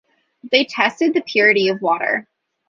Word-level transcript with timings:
They 0.51 0.65
tested 0.65 1.13
the 1.13 1.21
purity 1.21 1.67
of 1.69 1.79
water. 1.79 2.27